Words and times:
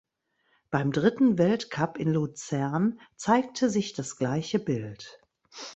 Beim 0.71 0.91
dritten 0.91 1.37
Weltcup 1.37 1.99
in 1.99 2.11
Luzern 2.11 2.99
zeigte 3.17 3.69
sich 3.69 3.93
das 3.93 4.17
gleiche 4.17 4.57
Bild. 4.57 5.21